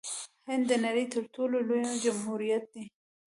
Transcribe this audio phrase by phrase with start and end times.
[0.47, 2.85] هند د نړۍ تر ټولو لوی جمهوریت دی.